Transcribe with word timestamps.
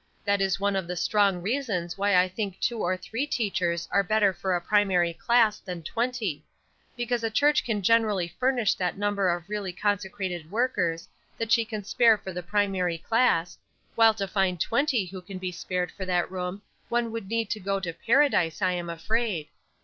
That 0.25 0.41
is 0.41 0.59
one 0.59 0.75
of 0.75 0.87
the 0.87 0.95
strong 0.95 1.43
reasons 1.43 1.95
why 1.95 2.15
I 2.17 2.27
think 2.27 2.59
two 2.59 2.79
or 2.79 2.97
three 2.97 3.27
teachers 3.27 3.87
are 3.91 4.01
better 4.01 4.33
for 4.33 4.55
a 4.55 4.59
primary 4.59 5.13
class 5.13 5.59
than 5.59 5.83
twenty; 5.83 6.43
because 6.97 7.23
a 7.23 7.29
church 7.29 7.63
can 7.63 7.83
generally 7.83 8.27
furnish 8.27 8.73
that 8.73 8.97
number 8.97 9.29
of 9.29 9.47
really 9.47 9.71
consecrated 9.71 10.49
workers 10.49 11.07
that 11.37 11.51
she 11.51 11.63
can 11.63 11.83
spare 11.83 12.17
for 12.17 12.33
the 12.33 12.41
primary 12.41 12.97
class, 12.97 13.59
while 13.93 14.15
to 14.15 14.27
find 14.27 14.59
twenty 14.59 15.05
who 15.05 15.21
can 15.21 15.37
be 15.37 15.51
spared 15.51 15.91
for 15.91 16.03
that 16.05 16.31
room 16.31 16.63
one 16.89 17.11
would 17.11 17.27
need 17.29 17.51
to 17.51 17.59
go 17.59 17.79
to 17.79 17.93
paradise 17.93 18.59
I 18.59 18.71
am 18.71 18.89
afraid. 18.89 19.49